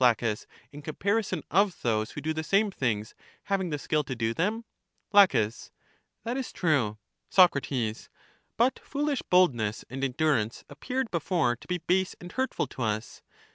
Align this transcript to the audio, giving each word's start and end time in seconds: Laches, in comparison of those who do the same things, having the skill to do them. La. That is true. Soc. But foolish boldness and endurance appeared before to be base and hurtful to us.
Laches, 0.03 0.47
in 0.71 0.81
comparison 0.81 1.43
of 1.51 1.79
those 1.83 2.09
who 2.09 2.21
do 2.21 2.33
the 2.33 2.43
same 2.43 2.71
things, 2.71 3.13
having 3.43 3.69
the 3.69 3.77
skill 3.77 4.03
to 4.05 4.15
do 4.15 4.33
them. 4.33 4.65
La. 5.13 5.27
That 5.27 6.37
is 6.37 6.51
true. 6.51 6.97
Soc. 7.29 7.53
But 8.57 8.79
foolish 8.79 9.21
boldness 9.21 9.85
and 9.91 10.03
endurance 10.03 10.63
appeared 10.69 11.11
before 11.11 11.55
to 11.55 11.67
be 11.67 11.77
base 11.85 12.15
and 12.19 12.31
hurtful 12.31 12.65
to 12.65 12.81
us. 12.81 13.21